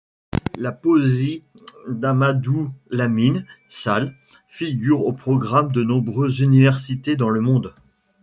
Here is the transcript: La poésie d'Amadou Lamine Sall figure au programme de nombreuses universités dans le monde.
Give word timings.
La 0.57 0.71
poésie 0.71 1.43
d'Amadou 1.87 2.71
Lamine 2.89 3.45
Sall 3.69 4.15
figure 4.49 5.05
au 5.05 5.13
programme 5.13 5.71
de 5.71 5.83
nombreuses 5.83 6.39
universités 6.39 7.15
dans 7.15 7.29
le 7.29 7.39
monde. 7.39 7.75